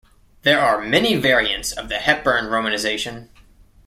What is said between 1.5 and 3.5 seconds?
of the Hepburn romanization.